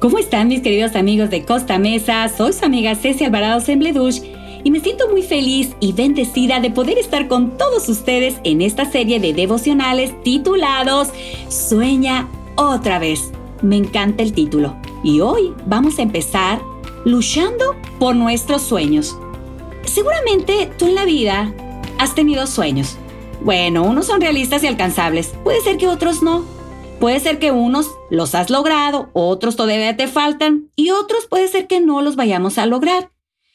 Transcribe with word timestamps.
¿Cómo 0.00 0.16
están 0.16 0.48
mis 0.48 0.62
queridos 0.62 0.96
amigos 0.96 1.28
de 1.28 1.44
Costa 1.44 1.78
Mesa? 1.78 2.26
Soy 2.34 2.54
su 2.54 2.64
amiga 2.64 2.94
Ceci 2.94 3.22
Alvarado 3.26 3.60
Sembledush 3.60 4.22
y 4.64 4.70
me 4.70 4.80
siento 4.80 5.10
muy 5.10 5.20
feliz 5.22 5.76
y 5.78 5.92
bendecida 5.92 6.58
de 6.58 6.70
poder 6.70 6.96
estar 6.96 7.28
con 7.28 7.58
todos 7.58 7.86
ustedes 7.90 8.36
en 8.44 8.62
esta 8.62 8.90
serie 8.90 9.20
de 9.20 9.34
devocionales 9.34 10.14
titulados 10.22 11.08
Sueña 11.50 12.30
otra 12.56 12.98
vez. 12.98 13.30
Me 13.60 13.76
encanta 13.76 14.22
el 14.22 14.32
título 14.32 14.74
y 15.04 15.20
hoy 15.20 15.52
vamos 15.66 15.98
a 15.98 16.02
empezar 16.02 16.62
luchando 17.04 17.76
por 17.98 18.16
nuestros 18.16 18.62
sueños. 18.62 19.18
Seguramente 19.84 20.70
tú 20.78 20.86
en 20.86 20.94
la 20.94 21.04
vida 21.04 21.52
has 21.98 22.14
tenido 22.14 22.46
sueños. 22.46 22.96
Bueno, 23.42 23.82
unos 23.82 24.06
son 24.06 24.22
realistas 24.22 24.64
y 24.64 24.66
alcanzables, 24.66 25.34
puede 25.44 25.60
ser 25.60 25.76
que 25.76 25.88
otros 25.88 26.22
no. 26.22 26.59
Puede 27.00 27.18
ser 27.18 27.38
que 27.38 27.50
unos 27.50 27.90
los 28.10 28.34
has 28.34 28.50
logrado, 28.50 29.08
otros 29.14 29.56
todavía 29.56 29.96
te 29.96 30.06
faltan 30.06 30.70
y 30.76 30.90
otros 30.90 31.26
puede 31.26 31.48
ser 31.48 31.66
que 31.66 31.80
no 31.80 32.02
los 32.02 32.14
vayamos 32.14 32.58
a 32.58 32.66
lograr. 32.66 33.10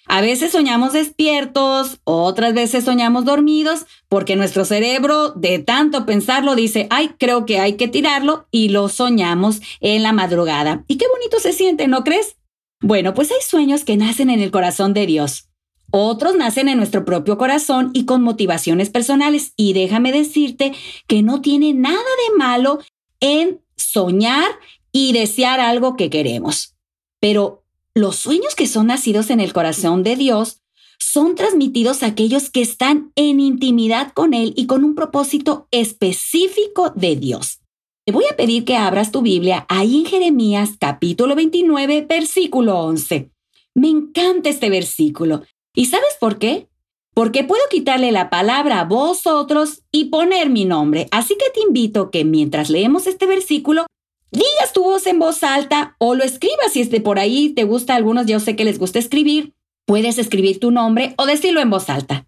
A 0.08 0.22
veces 0.22 0.52
soñamos 0.52 0.94
despiertos, 0.94 2.00
otras 2.06 2.56
veces 2.56 2.84
soñamos 2.84 3.24
dormidos, 3.24 3.86
porque 4.10 4.36
nuestro 4.36 4.66
cerebro 4.66 5.30
de 5.30 5.60
tanto 5.60 6.08
pensarlo 6.08 6.56
dice, 6.56 6.88
ay, 6.90 7.12
creo 7.20 7.46
que 7.46 7.60
hay 7.60 7.74
que 7.74 7.88
tirarlo 7.88 8.48
y 8.50 8.70
lo 8.70 8.90
soñamos 8.90 9.62
en 9.80 10.02
la 10.02 10.12
madrugada. 10.12 10.84
Y 10.88 10.98
qué 10.98 11.06
bonito 11.08 11.40
se 11.40 11.54
siente, 11.54 11.88
¿no 11.88 12.04
crees? 12.04 12.38
Bueno, 12.82 13.14
pues 13.14 13.30
hay 13.32 13.42
sueños 13.48 13.84
que 13.84 13.96
nacen 13.96 14.32
en 14.32 14.42
el 14.42 14.50
corazón 14.50 14.96
de 14.96 15.06
Dios. 15.06 15.50
Otros 15.92 16.36
nacen 16.36 16.68
en 16.68 16.78
nuestro 16.78 17.06
propio 17.06 17.38
corazón 17.38 17.92
y 17.94 18.06
con 18.06 18.22
motivaciones 18.22 18.90
personales. 18.90 19.54
Y 19.56 19.74
déjame 19.74 20.12
decirte 20.12 20.74
que 21.08 21.22
no 21.22 21.42
tiene 21.42 21.74
nada 21.74 21.96
de 21.98 22.38
malo 22.38 22.80
en 23.20 23.62
soñar 23.76 24.52
y 24.92 25.14
desear 25.14 25.60
algo 25.60 25.96
que 25.96 26.10
queremos. 26.10 26.76
Pero 27.20 27.64
los 27.94 28.16
sueños 28.16 28.56
que 28.56 28.68
son 28.68 28.88
nacidos 28.88 29.30
en 29.30 29.40
el 29.40 29.54
corazón 29.54 30.04
de 30.04 30.16
Dios 30.16 30.62
son 31.00 31.36
transmitidos 31.36 32.04
a 32.04 32.08
aquellos 32.08 32.50
que 32.50 32.62
están 32.62 33.12
en 33.16 33.40
intimidad 33.40 34.12
con 34.14 34.34
Él 34.34 34.54
y 34.56 34.66
con 34.66 34.84
un 34.84 34.96
propósito 34.96 35.68
específico 35.72 36.92
de 36.96 37.16
Dios. 37.16 37.60
Te 38.06 38.12
voy 38.12 38.26
a 38.30 38.36
pedir 38.36 38.66
que 38.66 38.78
abras 38.78 39.12
tu 39.12 39.22
Biblia 39.22 39.66
ahí 39.68 40.02
en 40.02 40.06
Jeremías 40.06 40.72
capítulo 40.80 41.36
29, 41.36 42.06
versículo 42.08 42.80
11. 42.80 43.32
Me 43.74 43.90
encanta 43.90 44.50
este 44.50 44.70
versículo. 44.70 45.44
¿Y 45.74 45.86
sabes 45.86 46.16
por 46.20 46.38
qué? 46.38 46.70
Porque 47.16 47.46
puedo 47.46 47.64
quitarle 47.72 48.12
la 48.12 48.30
palabra 48.30 48.82
a 48.82 48.84
vosotros 48.84 49.84
y 49.90 50.06
poner 50.06 50.50
mi 50.50 50.66
nombre. 50.66 51.08
Así 51.12 51.38
que 51.38 51.50
te 51.50 51.62
invito 51.62 52.12
que 52.12 52.26
mientras 52.26 52.70
leemos 52.70 53.08
este 53.08 53.26
versículo, 53.26 53.86
digas 54.32 54.74
tu 54.74 54.84
voz 54.84 55.08
en 55.08 55.18
voz 55.18 55.42
alta 55.42 55.96
o 55.98 56.14
lo 56.14 56.26
escribas 56.26 56.74
si 56.74 56.82
es 56.82 56.92
de 56.92 57.00
por 57.00 57.18
ahí 57.18 57.54
te 57.54 57.64
gusta 57.64 57.94
a 57.94 57.96
algunos, 57.96 58.26
yo 58.26 58.42
sé 58.42 58.58
que 58.58 58.66
les 58.66 58.78
gusta 58.78 59.00
escribir, 59.00 59.56
puedes 59.86 60.18
escribir 60.18 60.60
tu 60.60 60.72
nombre 60.72 61.16
o 61.18 61.26
decirlo 61.26 61.62
en 61.62 61.70
voz 61.70 61.90
alta. 61.90 62.28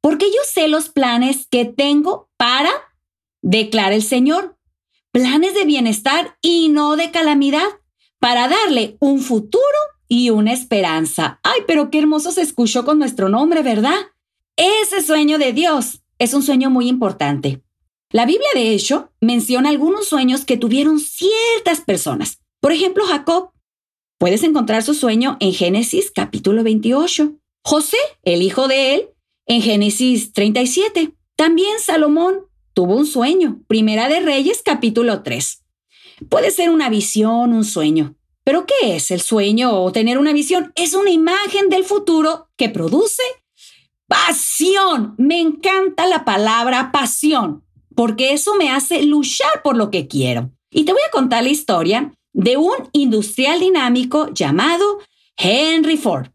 Porque 0.00 0.26
yo 0.26 0.40
sé 0.52 0.66
los 0.66 0.88
planes 0.88 1.46
que 1.48 1.64
tengo 1.64 2.28
para, 2.36 2.72
declara 3.40 3.94
el 3.94 4.02
Señor, 4.02 4.56
planes 5.12 5.54
de 5.54 5.64
bienestar 5.64 6.36
y 6.42 6.70
no 6.70 6.96
de 6.96 7.12
calamidad, 7.12 7.68
para 8.18 8.48
darle 8.48 8.96
un 8.98 9.20
futuro 9.20 9.62
y 10.12 10.28
una 10.28 10.52
esperanza. 10.52 11.40
Ay, 11.42 11.60
pero 11.66 11.90
qué 11.90 11.98
hermoso 11.98 12.32
se 12.32 12.42
escuchó 12.42 12.84
con 12.84 12.98
nuestro 12.98 13.30
nombre, 13.30 13.62
¿verdad? 13.62 13.96
Ese 14.56 15.00
sueño 15.00 15.38
de 15.38 15.54
Dios 15.54 16.02
es 16.18 16.34
un 16.34 16.42
sueño 16.42 16.68
muy 16.68 16.86
importante. 16.86 17.62
La 18.10 18.26
Biblia, 18.26 18.48
de 18.52 18.74
hecho, 18.74 19.10
menciona 19.22 19.70
algunos 19.70 20.06
sueños 20.06 20.44
que 20.44 20.58
tuvieron 20.58 21.00
ciertas 21.00 21.80
personas. 21.80 22.40
Por 22.60 22.72
ejemplo, 22.72 23.06
Jacob. 23.06 23.52
Puedes 24.18 24.42
encontrar 24.42 24.82
su 24.82 24.92
sueño 24.92 25.38
en 25.40 25.54
Génesis 25.54 26.10
capítulo 26.14 26.62
28. 26.62 27.32
José, 27.64 27.96
el 28.22 28.42
hijo 28.42 28.68
de 28.68 28.94
él, 28.94 29.08
en 29.46 29.62
Génesis 29.62 30.34
37. 30.34 31.14
También 31.36 31.80
Salomón 31.82 32.40
tuvo 32.74 32.96
un 32.96 33.06
sueño. 33.06 33.62
Primera 33.66 34.10
de 34.10 34.20
Reyes 34.20 34.60
capítulo 34.62 35.22
3. 35.22 35.64
Puede 36.28 36.50
ser 36.50 36.68
una 36.68 36.90
visión, 36.90 37.54
un 37.54 37.64
sueño. 37.64 38.14
¿Pero 38.44 38.66
qué 38.66 38.96
es 38.96 39.10
el 39.10 39.20
sueño 39.20 39.82
o 39.82 39.92
tener 39.92 40.18
una 40.18 40.32
visión? 40.32 40.72
Es 40.74 40.94
una 40.94 41.10
imagen 41.10 41.68
del 41.68 41.84
futuro 41.84 42.48
que 42.56 42.68
produce 42.68 43.22
pasión. 44.08 45.14
Me 45.16 45.40
encanta 45.40 46.06
la 46.06 46.24
palabra 46.24 46.90
pasión, 46.92 47.64
porque 47.94 48.32
eso 48.32 48.54
me 48.56 48.70
hace 48.70 49.02
luchar 49.04 49.62
por 49.62 49.76
lo 49.76 49.90
que 49.90 50.08
quiero. 50.08 50.50
Y 50.70 50.84
te 50.84 50.92
voy 50.92 51.02
a 51.06 51.10
contar 51.10 51.44
la 51.44 51.50
historia 51.50 52.12
de 52.32 52.56
un 52.56 52.74
industrial 52.92 53.60
dinámico 53.60 54.28
llamado 54.32 54.98
Henry 55.36 55.96
Ford. 55.96 56.28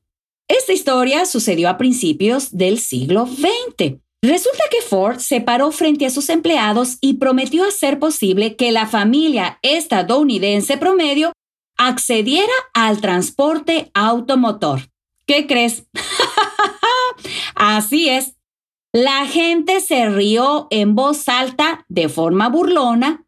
Esta 0.48 0.72
historia 0.72 1.26
sucedió 1.26 1.68
a 1.70 1.78
principios 1.78 2.56
del 2.56 2.80
siglo 2.80 3.26
XX. 3.26 3.98
Resulta 4.22 4.64
que 4.72 4.82
Ford 4.82 5.20
se 5.20 5.42
paró 5.42 5.72
frente 5.72 6.06
a 6.06 6.10
sus 6.10 6.30
empleados 6.30 6.98
y 7.02 7.16
prometió 7.16 7.66
hacer 7.66 8.00
posible 8.00 8.56
que 8.56 8.72
la 8.72 8.88
familia 8.88 9.60
estadounidense 9.62 10.78
promedio 10.78 11.34
accediera 11.78 12.54
al 12.74 13.02
transporte 13.02 13.92
automotor. 13.94 14.90
¿Qué 15.26 15.48
crees? 15.48 15.86
Así 17.56 18.10
es. 18.10 18.36
La 18.94 19.26
gente 19.28 19.82
se 19.82 20.10
rió 20.10 20.68
en 20.70 20.96
voz 20.96 21.28
alta 21.28 21.86
de 21.90 22.10
forma 22.10 22.50
burlona, 22.50 23.26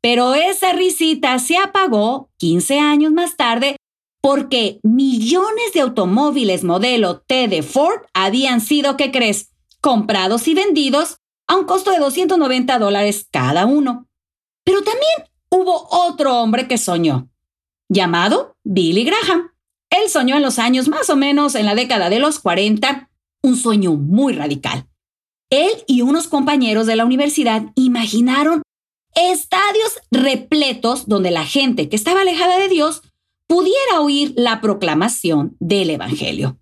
pero 0.00 0.34
esa 0.34 0.72
risita 0.72 1.38
se 1.38 1.58
apagó 1.58 2.30
15 2.38 2.78
años 2.78 3.12
más 3.12 3.36
tarde 3.36 3.76
porque 4.22 4.80
millones 4.82 5.72
de 5.74 5.80
automóviles 5.80 6.64
modelo 6.64 7.20
T 7.20 7.48
de 7.48 7.62
Ford 7.62 8.02
habían 8.14 8.60
sido, 8.60 8.96
¿qué 8.96 9.10
crees?, 9.10 9.50
comprados 9.80 10.46
y 10.46 10.54
vendidos 10.54 11.16
a 11.46 11.56
un 11.56 11.64
costo 11.64 11.90
de 11.90 11.98
290 11.98 12.78
dólares 12.78 13.26
cada 13.30 13.66
uno. 13.66 14.06
Pero 14.62 14.82
también 14.82 15.30
hubo 15.50 15.88
otro 15.90 16.36
hombre 16.38 16.68
que 16.68 16.78
soñó 16.78 17.28
llamado 17.90 18.56
Billy 18.64 19.04
Graham. 19.04 19.50
Él 19.90 20.08
soñó 20.08 20.36
en 20.36 20.42
los 20.42 20.58
años 20.58 20.88
más 20.88 21.10
o 21.10 21.16
menos 21.16 21.54
en 21.54 21.66
la 21.66 21.74
década 21.74 22.08
de 22.08 22.20
los 22.20 22.38
40 22.38 23.10
un 23.42 23.56
sueño 23.56 23.92
muy 23.94 24.32
radical. 24.32 24.86
Él 25.50 25.70
y 25.86 26.02
unos 26.02 26.28
compañeros 26.28 26.86
de 26.86 26.96
la 26.96 27.04
universidad 27.04 27.64
imaginaron 27.74 28.62
estadios 29.14 29.98
repletos 30.12 31.08
donde 31.08 31.32
la 31.32 31.44
gente 31.44 31.88
que 31.88 31.96
estaba 31.96 32.20
alejada 32.20 32.58
de 32.58 32.68
Dios 32.68 33.02
pudiera 33.48 34.00
oír 34.00 34.32
la 34.36 34.60
proclamación 34.60 35.56
del 35.58 35.90
Evangelio. 35.90 36.58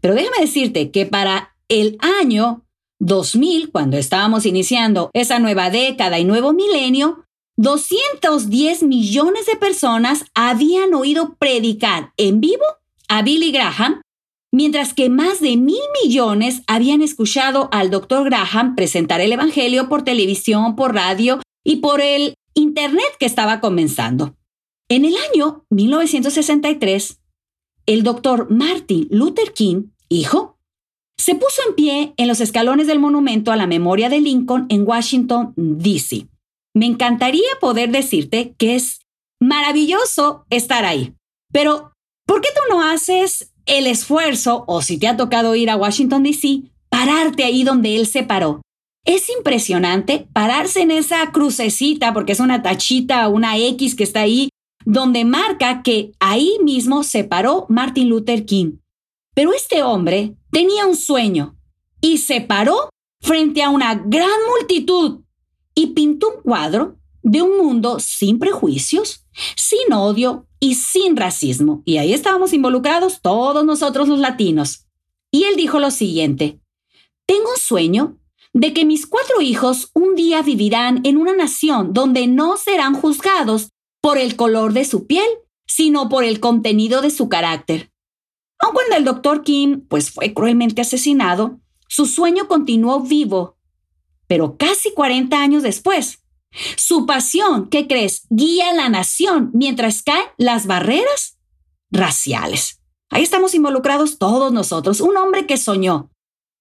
Pero 0.00 0.14
déjame 0.14 0.38
decirte 0.40 0.90
que 0.90 1.04
para 1.04 1.54
el 1.68 1.98
año 2.20 2.64
2000, 3.00 3.70
cuando 3.70 3.98
estábamos 3.98 4.46
iniciando 4.46 5.10
esa 5.12 5.38
nueva 5.38 5.68
década 5.68 6.18
y 6.18 6.24
nuevo 6.24 6.54
milenio, 6.54 7.26
210 7.56 8.82
millones 8.82 9.46
de 9.46 9.56
personas 9.56 10.24
habían 10.34 10.94
oído 10.94 11.36
predicar 11.38 12.12
en 12.16 12.40
vivo 12.40 12.64
a 13.08 13.22
Billy 13.22 13.52
Graham, 13.52 14.00
mientras 14.52 14.94
que 14.94 15.10
más 15.10 15.40
de 15.40 15.56
mil 15.56 15.82
millones 16.02 16.62
habían 16.66 17.02
escuchado 17.02 17.68
al 17.72 17.90
doctor 17.90 18.24
Graham 18.24 18.74
presentar 18.74 19.20
el 19.20 19.32
Evangelio 19.32 19.88
por 19.88 20.02
televisión, 20.02 20.76
por 20.76 20.94
radio 20.94 21.40
y 21.64 21.76
por 21.76 22.00
el 22.00 22.34
Internet 22.54 23.16
que 23.18 23.26
estaba 23.26 23.60
comenzando. 23.60 24.34
En 24.88 25.04
el 25.04 25.14
año 25.32 25.64
1963, 25.70 27.20
el 27.86 28.02
doctor 28.02 28.50
Martin 28.50 29.08
Luther 29.10 29.52
King, 29.52 29.90
hijo, 30.08 30.58
se 31.16 31.34
puso 31.34 31.62
en 31.68 31.74
pie 31.74 32.14
en 32.16 32.28
los 32.28 32.40
escalones 32.40 32.86
del 32.86 32.98
monumento 32.98 33.52
a 33.52 33.56
la 33.56 33.66
memoria 33.66 34.08
de 34.08 34.20
Lincoln 34.20 34.66
en 34.68 34.86
Washington, 34.86 35.52
D.C. 35.56 36.31
Me 36.74 36.86
encantaría 36.86 37.48
poder 37.60 37.90
decirte 37.90 38.54
que 38.56 38.76
es 38.76 39.00
maravilloso 39.40 40.46
estar 40.50 40.84
ahí, 40.84 41.14
pero 41.52 41.92
¿por 42.26 42.40
qué 42.40 42.48
tú 42.54 42.74
no 42.74 42.82
haces 42.82 43.52
el 43.66 43.86
esfuerzo, 43.86 44.64
o 44.66 44.82
si 44.82 44.98
te 44.98 45.08
ha 45.08 45.16
tocado 45.16 45.54
ir 45.54 45.70
a 45.70 45.76
Washington, 45.76 46.22
D.C., 46.22 46.62
pararte 46.88 47.44
ahí 47.44 47.62
donde 47.64 47.96
él 47.96 48.06
se 48.06 48.22
paró? 48.22 48.62
Es 49.04 49.28
impresionante 49.28 50.28
pararse 50.32 50.82
en 50.82 50.92
esa 50.92 51.30
crucecita, 51.32 52.14
porque 52.14 52.32
es 52.32 52.40
una 52.40 52.62
tachita, 52.62 53.28
una 53.28 53.58
X 53.58 53.94
que 53.96 54.04
está 54.04 54.20
ahí, 54.20 54.48
donde 54.84 55.24
marca 55.24 55.82
que 55.82 56.12
ahí 56.20 56.56
mismo 56.62 57.02
se 57.02 57.24
paró 57.24 57.66
Martin 57.68 58.08
Luther 58.08 58.44
King. 58.46 58.78
Pero 59.34 59.52
este 59.52 59.82
hombre 59.82 60.36
tenía 60.50 60.86
un 60.86 60.96
sueño 60.96 61.56
y 62.00 62.18
se 62.18 62.40
paró 62.40 62.90
frente 63.20 63.62
a 63.62 63.70
una 63.70 63.94
gran 63.94 64.38
multitud 64.48 65.21
y 65.74 65.88
pintó 65.88 66.28
un 66.36 66.42
cuadro 66.42 66.98
de 67.22 67.42
un 67.42 67.56
mundo 67.56 67.98
sin 68.00 68.38
prejuicios, 68.38 69.24
sin 69.56 69.92
odio 69.92 70.46
y 70.60 70.74
sin 70.74 71.16
racismo. 71.16 71.82
Y 71.84 71.98
ahí 71.98 72.12
estábamos 72.12 72.52
involucrados 72.52 73.20
todos 73.22 73.64
nosotros 73.64 74.08
los 74.08 74.18
latinos. 74.18 74.86
Y 75.30 75.44
él 75.44 75.56
dijo 75.56 75.78
lo 75.78 75.90
siguiente, 75.90 76.60
tengo 77.26 77.50
un 77.50 77.58
sueño 77.58 78.18
de 78.52 78.74
que 78.74 78.84
mis 78.84 79.06
cuatro 79.06 79.40
hijos 79.40 79.90
un 79.94 80.14
día 80.14 80.42
vivirán 80.42 81.00
en 81.04 81.16
una 81.16 81.34
nación 81.34 81.94
donde 81.94 82.26
no 82.26 82.56
serán 82.56 82.94
juzgados 82.94 83.70
por 84.00 84.18
el 84.18 84.36
color 84.36 84.72
de 84.72 84.84
su 84.84 85.06
piel, 85.06 85.26
sino 85.66 86.08
por 86.08 86.24
el 86.24 86.40
contenido 86.40 87.00
de 87.00 87.10
su 87.10 87.28
carácter. 87.28 87.92
Aun 88.58 88.74
cuando 88.74 88.96
el 88.96 89.04
doctor 89.04 89.42
Kim 89.42 89.86
pues, 89.88 90.10
fue 90.10 90.34
cruelmente 90.34 90.82
asesinado, 90.82 91.60
su 91.88 92.06
sueño 92.06 92.46
continuó 92.46 93.00
vivo. 93.00 93.56
Pero 94.32 94.56
casi 94.56 94.94
40 94.94 95.38
años 95.38 95.62
después, 95.62 96.22
su 96.78 97.04
pasión, 97.04 97.68
¿qué 97.68 97.86
crees?, 97.86 98.22
guía 98.30 98.70
a 98.70 98.72
la 98.72 98.88
nación 98.88 99.50
mientras 99.52 100.02
caen 100.02 100.24
las 100.38 100.66
barreras 100.66 101.38
raciales. 101.90 102.80
Ahí 103.10 103.22
estamos 103.24 103.54
involucrados 103.54 104.16
todos 104.16 104.50
nosotros, 104.50 105.02
un 105.02 105.18
hombre 105.18 105.46
que 105.46 105.58
soñó. 105.58 106.10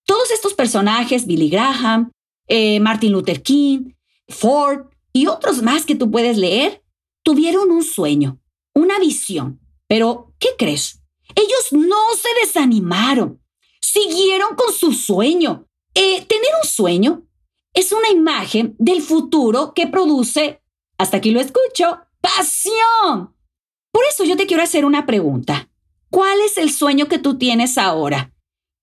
Todos 0.05 0.31
estos 0.31 0.53
personajes, 0.53 1.25
Billy 1.25 1.47
Graham, 1.47 2.11
eh, 2.49 2.81
Martin 2.81 3.13
Luther 3.13 3.41
King, 3.41 3.93
Ford 4.27 4.87
y 5.13 5.27
otros 5.27 5.61
más 5.61 5.85
que 5.85 5.95
tú 5.95 6.11
puedes 6.11 6.35
leer, 6.35 6.83
tuvieron 7.23 7.71
un 7.71 7.85
sueño, 7.85 8.41
una 8.75 8.99
visión. 8.99 9.61
Pero, 9.87 10.33
¿qué 10.39 10.49
crees? 10.57 11.01
Ellos 11.35 11.67
no 11.71 12.15
se 12.21 12.27
desanimaron, 12.45 13.41
siguieron 13.79 14.57
con 14.57 14.73
su 14.73 14.91
sueño. 14.91 15.69
Eh, 15.93 16.25
tener 16.25 16.51
un 16.61 16.67
sueño 16.67 17.27
es 17.73 17.91
una 17.91 18.09
imagen 18.09 18.75
del 18.79 19.01
futuro 19.01 19.73
que 19.73 19.87
produce, 19.87 20.61
hasta 20.97 21.17
aquí 21.17 21.31
lo 21.31 21.39
escucho, 21.39 21.99
pasión. 22.21 23.35
Por 23.91 24.03
eso 24.09 24.23
yo 24.23 24.37
te 24.37 24.45
quiero 24.45 24.63
hacer 24.63 24.85
una 24.85 25.05
pregunta. 25.05 25.69
¿Cuál 26.09 26.39
es 26.41 26.57
el 26.57 26.71
sueño 26.71 27.07
que 27.07 27.19
tú 27.19 27.37
tienes 27.37 27.77
ahora? 27.77 28.33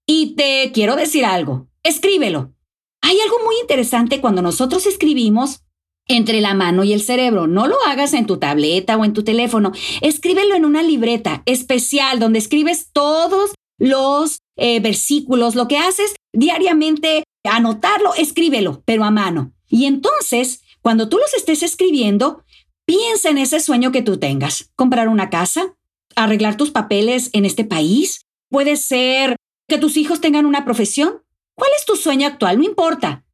Y 0.06 0.34
te 0.34 0.70
quiero 0.72 0.96
decir 0.96 1.24
algo, 1.24 1.68
escríbelo. 1.82 2.54
Hay 3.02 3.20
algo 3.20 3.36
muy 3.44 3.56
interesante 3.60 4.20
cuando 4.20 4.42
nosotros 4.42 4.86
escribimos 4.86 5.62
entre 6.08 6.40
la 6.40 6.54
mano 6.54 6.84
y 6.84 6.92
el 6.92 7.02
cerebro. 7.02 7.46
No 7.46 7.66
lo 7.66 7.76
hagas 7.86 8.14
en 8.14 8.26
tu 8.26 8.38
tableta 8.38 8.96
o 8.96 9.04
en 9.04 9.12
tu 9.12 9.22
teléfono. 9.22 9.72
Escríbelo 10.00 10.54
en 10.54 10.64
una 10.64 10.82
libreta 10.82 11.42
especial 11.46 12.18
donde 12.18 12.38
escribes 12.38 12.90
todos 12.92 13.52
los 13.78 14.38
eh, 14.56 14.80
versículos, 14.80 15.54
lo 15.54 15.68
que 15.68 15.78
haces 15.78 16.14
diariamente, 16.32 17.24
anotarlo, 17.48 18.14
escríbelo, 18.14 18.82
pero 18.84 19.04
a 19.04 19.10
mano. 19.10 19.52
Y 19.68 19.86
entonces, 19.86 20.62
cuando 20.80 21.08
tú 21.08 21.18
los 21.18 21.34
estés 21.34 21.62
escribiendo, 21.62 22.44
piensa 22.84 23.30
en 23.30 23.38
ese 23.38 23.60
sueño 23.60 23.92
que 23.92 24.02
tú 24.02 24.18
tengas. 24.18 24.70
Comprar 24.76 25.08
una 25.08 25.30
casa, 25.30 25.76
arreglar 26.16 26.56
tus 26.56 26.70
papeles 26.70 27.30
en 27.32 27.44
este 27.44 27.64
país. 27.64 28.26
Puede 28.50 28.76
ser 28.76 29.36
que 29.68 29.78
tus 29.78 29.96
hijos 29.96 30.20
tengan 30.20 30.46
una 30.46 30.64
profesión. 30.64 31.22
¿Cuál 31.54 31.70
es 31.76 31.84
tu 31.84 31.96
sueño 31.96 32.26
actual? 32.26 32.58
No 32.58 32.64
importa. 32.64 33.24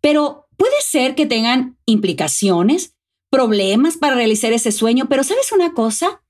Pero 0.00 0.48
puede 0.56 0.80
ser 0.80 1.14
que 1.14 1.26
tengan 1.26 1.78
implicaciones, 1.86 2.94
problemas 3.30 3.96
para 3.96 4.14
realizar 4.14 4.52
ese 4.52 4.72
sueño, 4.72 5.06
pero 5.08 5.24
¿sabes 5.24 5.52
una 5.52 5.74
cosa? 5.74 6.22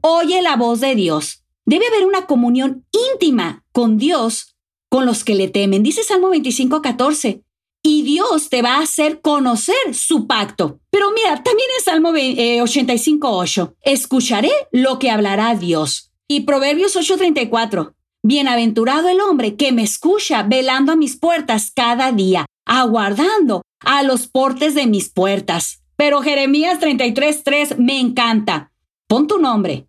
Oye 0.00 0.40
la 0.40 0.56
voz 0.56 0.80
de 0.80 0.94
Dios. 0.94 1.44
Debe 1.66 1.86
haber 1.86 2.06
una 2.06 2.26
comunión 2.26 2.86
íntima 3.12 3.64
con 3.72 3.96
Dios, 3.96 4.53
con 4.94 5.06
los 5.06 5.24
que 5.24 5.34
le 5.34 5.48
temen. 5.48 5.82
Dice 5.82 6.04
Salmo 6.04 6.30
25, 6.30 6.80
14. 6.80 7.42
Y 7.82 8.02
Dios 8.04 8.48
te 8.48 8.62
va 8.62 8.76
a 8.76 8.82
hacer 8.82 9.20
conocer 9.20 9.74
su 9.92 10.28
pacto. 10.28 10.78
Pero 10.90 11.10
mira, 11.10 11.42
también 11.42 11.68
en 11.76 11.84
Salmo 11.84 12.10
85, 12.10 13.28
8. 13.28 13.74
Eh, 13.82 13.92
Escucharé 13.92 14.52
lo 14.70 15.00
que 15.00 15.10
hablará 15.10 15.56
Dios. 15.56 16.12
Y 16.28 16.42
Proverbios 16.42 16.94
8:34. 16.94 17.96
Bienaventurado 18.22 19.08
el 19.08 19.20
hombre 19.20 19.56
que 19.56 19.72
me 19.72 19.82
escucha 19.82 20.44
velando 20.44 20.92
a 20.92 20.96
mis 20.96 21.16
puertas 21.16 21.72
cada 21.74 22.12
día, 22.12 22.46
aguardando 22.64 23.62
a 23.80 24.04
los 24.04 24.28
portes 24.28 24.76
de 24.76 24.86
mis 24.86 25.08
puertas. 25.08 25.82
Pero 25.96 26.22
Jeremías 26.22 26.78
33:3 26.78 27.78
me 27.78 27.98
encanta. 27.98 28.70
Pon 29.08 29.26
tu 29.26 29.40
nombre. 29.40 29.88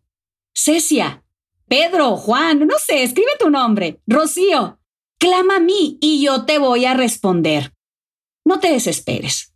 Cecia, 0.56 1.24
Pedro, 1.68 2.18
Juan, 2.18 2.66
no 2.66 2.80
sé, 2.80 3.04
escribe 3.04 3.30
tu 3.40 3.52
nombre. 3.52 4.00
Rocío, 4.08 4.80
clama 5.26 5.56
a 5.56 5.60
mí 5.60 5.98
y 6.02 6.24
yo 6.24 6.46
te 6.46 6.60
voy 6.60 6.86
a 6.86 6.94
responder. 6.94 7.74
No 8.46 8.60
te 8.60 8.72
desesperes. 8.72 9.54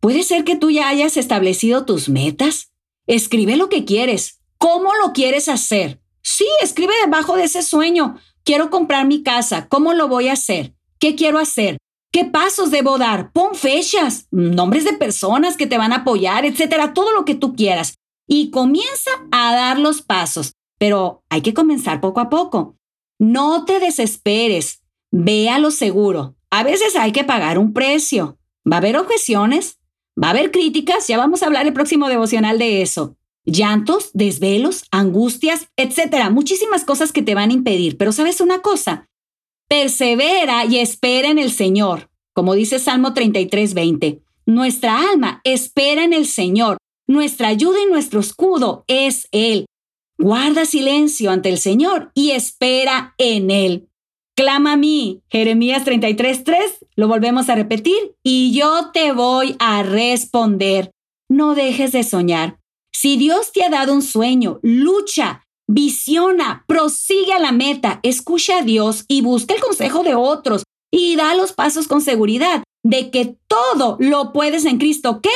Puede 0.00 0.22
ser 0.22 0.44
que 0.44 0.54
tú 0.54 0.70
ya 0.70 0.88
hayas 0.88 1.16
establecido 1.16 1.84
tus 1.84 2.08
metas. 2.08 2.70
Escribe 3.08 3.56
lo 3.56 3.68
que 3.68 3.84
quieres. 3.84 4.40
¿Cómo 4.56 4.94
lo 4.94 5.12
quieres 5.12 5.48
hacer? 5.48 6.00
Sí, 6.22 6.46
escribe 6.62 6.92
debajo 7.04 7.36
de 7.36 7.44
ese 7.44 7.62
sueño. 7.62 8.20
Quiero 8.44 8.70
comprar 8.70 9.04
mi 9.06 9.24
casa. 9.24 9.66
¿Cómo 9.68 9.94
lo 9.94 10.06
voy 10.06 10.28
a 10.28 10.34
hacer? 10.34 10.74
¿Qué 11.00 11.16
quiero 11.16 11.38
hacer? 11.38 11.78
¿Qué 12.12 12.24
pasos 12.24 12.70
debo 12.70 12.96
dar? 12.96 13.32
Pon 13.32 13.56
fechas, 13.56 14.28
nombres 14.30 14.84
de 14.84 14.92
personas 14.92 15.56
que 15.56 15.66
te 15.66 15.78
van 15.78 15.92
a 15.92 15.96
apoyar, 15.96 16.44
etcétera, 16.44 16.94
todo 16.94 17.12
lo 17.12 17.24
que 17.24 17.34
tú 17.34 17.56
quieras. 17.56 17.94
Y 18.28 18.50
comienza 18.50 19.10
a 19.32 19.52
dar 19.54 19.78
los 19.78 20.02
pasos 20.02 20.52
pero 20.80 21.22
hay 21.28 21.42
que 21.42 21.52
comenzar 21.52 22.00
poco 22.00 22.20
a 22.20 22.30
poco. 22.30 22.78
No 23.18 23.66
te 23.66 23.80
desesperes, 23.80 24.80
ve 25.10 25.48
a 25.48 25.58
lo 25.58 25.70
seguro. 25.70 26.36
A 26.50 26.62
veces 26.62 26.96
hay 26.96 27.12
que 27.12 27.24
pagar 27.24 27.58
un 27.58 27.72
precio. 27.72 28.38
Va 28.70 28.76
a 28.76 28.78
haber 28.78 28.96
objeciones, 28.96 29.78
va 30.22 30.28
a 30.28 30.30
haber 30.30 30.50
críticas, 30.50 31.06
ya 31.06 31.16
vamos 31.16 31.42
a 31.42 31.46
hablar 31.46 31.66
el 31.66 31.72
próximo 31.72 32.08
devocional 32.08 32.58
de 32.58 32.82
eso. 32.82 33.16
Llantos, 33.44 34.10
desvelos, 34.12 34.84
angustias, 34.90 35.68
etcétera, 35.76 36.30
muchísimas 36.30 36.84
cosas 36.84 37.12
que 37.12 37.22
te 37.22 37.34
van 37.34 37.50
a 37.50 37.54
impedir. 37.54 37.96
Pero 37.96 38.12
sabes 38.12 38.40
una 38.40 38.60
cosa, 38.60 39.08
persevera 39.68 40.64
y 40.66 40.78
espera 40.78 41.28
en 41.28 41.38
el 41.38 41.52
Señor, 41.52 42.10
como 42.34 42.54
dice 42.54 42.78
Salmo 42.78 43.14
33, 43.14 43.74
20. 43.74 44.22
Nuestra 44.46 45.10
alma 45.10 45.40
espera 45.44 46.04
en 46.04 46.12
el 46.12 46.26
Señor. 46.26 46.76
Nuestra 47.06 47.48
ayuda 47.48 47.78
y 47.80 47.90
nuestro 47.90 48.20
escudo 48.20 48.84
es 48.88 49.28
Él. 49.32 49.66
Guarda 50.18 50.64
silencio 50.64 51.30
ante 51.30 51.48
el 51.48 51.58
Señor 51.58 52.10
y 52.14 52.32
espera 52.32 53.14
en 53.16 53.50
Él. 53.50 53.89
Clama 54.40 54.72
a 54.72 54.76
mí, 54.78 55.20
Jeremías 55.28 55.84
33:3, 55.84 56.78
lo 56.96 57.08
volvemos 57.08 57.50
a 57.50 57.56
repetir, 57.56 58.16
y 58.22 58.52
yo 58.52 58.90
te 58.90 59.12
voy 59.12 59.54
a 59.58 59.82
responder. 59.82 60.92
No 61.28 61.54
dejes 61.54 61.92
de 61.92 62.04
soñar. 62.04 62.58
Si 62.90 63.18
Dios 63.18 63.52
te 63.52 63.62
ha 63.64 63.68
dado 63.68 63.92
un 63.92 64.00
sueño, 64.00 64.58
lucha, 64.62 65.44
visiona, 65.68 66.64
prosigue 66.66 67.34
a 67.34 67.38
la 67.38 67.52
meta, 67.52 68.00
escucha 68.02 68.60
a 68.60 68.62
Dios 68.62 69.04
y 69.08 69.20
busca 69.20 69.52
el 69.52 69.60
consejo 69.60 70.04
de 70.04 70.14
otros 70.14 70.62
y 70.90 71.16
da 71.16 71.34
los 71.34 71.52
pasos 71.52 71.86
con 71.86 72.00
seguridad 72.00 72.62
de 72.82 73.10
que 73.10 73.36
todo 73.46 73.98
lo 74.00 74.32
puedes 74.32 74.64
en 74.64 74.78
Cristo 74.78 75.20
que 75.20 75.28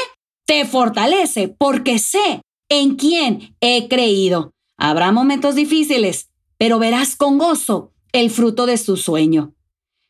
te 0.46 0.64
fortalece 0.64 1.48
porque 1.48 1.98
sé 1.98 2.40
en 2.70 2.94
quién 2.94 3.54
he 3.60 3.86
creído. 3.86 4.52
Habrá 4.78 5.12
momentos 5.12 5.56
difíciles, 5.56 6.30
pero 6.56 6.78
verás 6.78 7.16
con 7.16 7.36
gozo 7.36 7.90
el 8.14 8.30
fruto 8.30 8.64
de 8.64 8.78
su 8.78 8.96
sueño. 8.96 9.54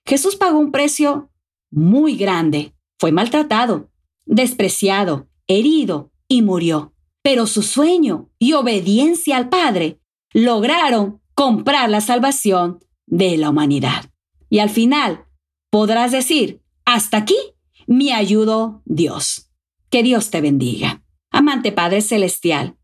Jesús 0.07 0.37
pagó 0.37 0.59
un 0.59 0.73
precio 0.73 1.31
muy 1.71 2.17
grande. 2.17 2.75
Fue 2.99 3.13
maltratado, 3.13 3.91
despreciado, 4.27 5.29
herido 5.47 6.13
y 6.29 6.43
murió. 6.43 6.95
Pero 7.23 7.47
su 7.47 7.63
sueño 7.63 8.31
y 8.39 8.53
obediencia 8.53 9.39
al 9.39 9.49
Padre 9.49 10.01
lograron 10.35 11.23
comprar 11.35 11.89
la 11.89 12.03
salvación 12.03 12.85
de 13.07 13.39
la 13.39 13.49
humanidad. 13.49 14.11
Y 14.51 14.59
al 14.59 14.69
final 14.69 15.25
podrás 15.71 16.13
decir, 16.13 16.61
hasta 16.85 17.17
aquí 17.17 17.39
me 17.87 18.13
ayudó 18.13 18.83
Dios. 18.85 19.51
Que 19.89 20.03
Dios 20.03 20.29
te 20.29 20.43
bendiga. 20.43 21.03
Amante 21.31 21.73
Padre 21.73 22.03
Celestial, 22.03 22.77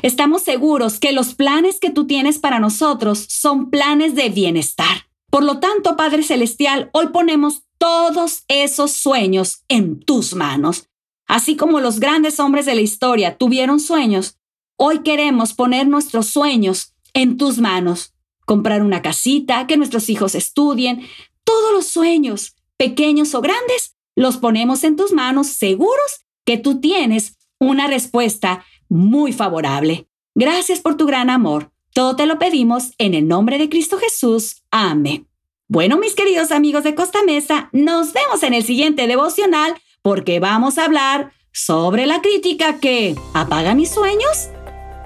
Estamos 0.00 0.42
seguros 0.42 0.98
que 0.98 1.12
los 1.12 1.34
planes 1.34 1.78
que 1.78 1.90
tú 1.90 2.06
tienes 2.06 2.38
para 2.38 2.58
nosotros 2.58 3.26
son 3.28 3.70
planes 3.70 4.14
de 4.14 4.30
bienestar. 4.30 5.08
Por 5.30 5.44
lo 5.44 5.60
tanto, 5.60 5.96
Padre 5.96 6.22
Celestial, 6.22 6.90
hoy 6.92 7.08
ponemos 7.08 7.64
todos 7.78 8.44
esos 8.48 8.92
sueños 8.92 9.64
en 9.68 10.00
tus 10.00 10.34
manos. 10.34 10.88
Así 11.26 11.56
como 11.56 11.80
los 11.80 12.00
grandes 12.00 12.40
hombres 12.40 12.66
de 12.66 12.74
la 12.74 12.80
historia 12.80 13.36
tuvieron 13.36 13.80
sueños, 13.80 14.38
hoy 14.76 15.02
queremos 15.02 15.54
poner 15.54 15.88
nuestros 15.88 16.26
sueños 16.26 16.94
en 17.14 17.36
tus 17.36 17.58
manos. 17.58 18.14
Comprar 18.44 18.82
una 18.82 19.02
casita, 19.02 19.66
que 19.66 19.76
nuestros 19.76 20.08
hijos 20.08 20.34
estudien, 20.34 21.06
todos 21.44 21.72
los 21.72 21.86
sueños, 21.86 22.56
pequeños 22.76 23.34
o 23.34 23.40
grandes, 23.40 23.96
los 24.14 24.36
ponemos 24.36 24.84
en 24.84 24.96
tus 24.96 25.12
manos 25.12 25.48
seguros 25.48 26.26
que 26.44 26.58
tú 26.58 26.80
tienes 26.80 27.38
una 27.58 27.86
respuesta 27.86 28.64
muy 28.92 29.32
favorable. 29.32 30.06
Gracias 30.34 30.80
por 30.80 30.96
tu 30.96 31.06
gran 31.06 31.30
amor. 31.30 31.72
Todo 31.94 32.14
te 32.14 32.26
lo 32.26 32.38
pedimos 32.38 32.92
en 32.98 33.14
el 33.14 33.26
nombre 33.26 33.58
de 33.58 33.68
Cristo 33.68 33.98
Jesús. 33.98 34.62
Amén. 34.70 35.28
Bueno, 35.68 35.96
mis 35.98 36.14
queridos 36.14 36.52
amigos 36.52 36.84
de 36.84 36.94
Costa 36.94 37.22
Mesa, 37.22 37.70
nos 37.72 38.12
vemos 38.12 38.42
en 38.42 38.52
el 38.52 38.64
siguiente 38.64 39.06
devocional 39.06 39.74
porque 40.02 40.40
vamos 40.40 40.76
a 40.76 40.84
hablar 40.84 41.32
sobre 41.52 42.06
la 42.06 42.20
crítica 42.20 42.80
que 42.80 43.16
apaga 43.34 43.74
mis 43.74 43.90
sueños. 43.90 44.50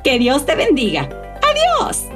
Que 0.02 0.19
Dios 0.19 0.47
te 0.47 0.57
bendiga. 0.57 1.09
Adiós. 1.43 2.15